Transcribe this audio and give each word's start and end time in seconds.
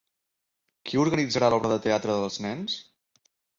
Qui 0.91 1.01
organitzarà 1.01 1.51
l'obra 1.55 1.71
de 1.73 1.79
teatre 1.85 2.17
dels 2.23 2.41
nens? 2.49 2.81